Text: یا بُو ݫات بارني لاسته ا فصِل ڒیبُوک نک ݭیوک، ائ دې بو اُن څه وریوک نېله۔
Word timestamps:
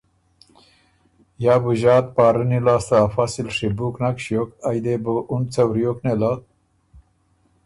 یا 1.43 1.55
بُو 1.61 1.71
ݫات 1.81 2.05
بارني 2.15 2.59
لاسته 2.65 2.95
ا 3.05 3.07
فصِل 3.13 3.47
ڒیبُوک 3.57 3.95
نک 4.03 4.17
ݭیوک، 4.23 4.49
ائ 4.67 4.77
دې 4.83 4.95
بو 5.03 5.13
اُن 5.31 5.41
څه 5.53 5.61
وریوک 5.69 5.97
نېله۔ 6.05 6.31